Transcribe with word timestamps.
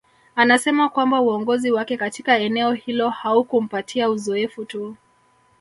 Anasema 0.35 0.89
kwamba 0.89 1.21
uongozi 1.21 1.71
wake 1.71 1.97
katika 1.97 2.37
eneo 2.39 2.71
hilo 2.73 3.09
haukumpatia 3.09 4.09
uzoefu 4.09 4.65
tu 4.65 4.95